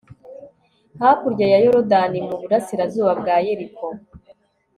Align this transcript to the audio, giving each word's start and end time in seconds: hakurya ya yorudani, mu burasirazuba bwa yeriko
hakurya 1.01 1.45
ya 1.53 1.59
yorudani, 1.65 2.17
mu 2.27 2.35
burasirazuba 2.41 3.11
bwa 3.19 3.35
yeriko 3.45 3.85